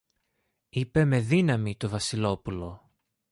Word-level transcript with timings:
είπε 0.69 1.05
με 1.05 1.19
δύναμη 1.19 1.75
το 1.77 1.89
Βασιλόπουλο. 1.89 2.91